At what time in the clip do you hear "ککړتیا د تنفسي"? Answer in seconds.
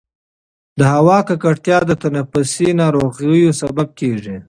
1.27-2.69